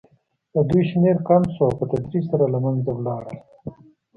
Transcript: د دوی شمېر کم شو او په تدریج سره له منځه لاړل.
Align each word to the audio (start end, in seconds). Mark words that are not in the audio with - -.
د 0.53 0.55
دوی 0.69 0.83
شمېر 0.91 1.17
کم 1.27 1.43
شو 1.53 1.63
او 1.67 1.71
په 1.79 1.85
تدریج 1.91 2.23
سره 2.31 2.45
له 2.53 2.59
منځه 2.63 2.91
لاړل. 3.05 3.37